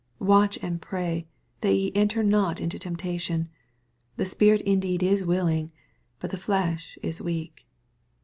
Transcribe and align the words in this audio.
41 0.17 0.27
Watch 0.35 0.59
and 0.63 0.81
pray, 0.81 1.27
that 1.61 1.75
ye 1.75 1.91
enter 1.93 2.23
not 2.23 2.59
into 2.59 2.79
temptation: 2.79 3.49
the 4.17 4.25
spirit 4.25 4.61
indeed 4.61 5.03
is 5.03 5.23
willing, 5.23 5.71
hut 6.19 6.31
the 6.31 6.37
flesh 6.37 6.97
it 7.03 7.21
weak. 7.21 7.67